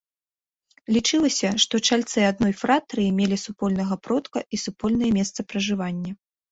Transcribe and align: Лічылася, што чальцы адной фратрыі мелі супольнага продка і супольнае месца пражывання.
Лічылася, 0.95 1.51
што 1.65 1.81
чальцы 1.89 2.19
адной 2.31 2.53
фратрыі 2.63 3.15
мелі 3.21 3.37
супольнага 3.45 3.95
продка 4.09 4.39
і 4.57 4.65
супольнае 4.67 5.11
месца 5.21 5.39
пражывання. 5.53 6.11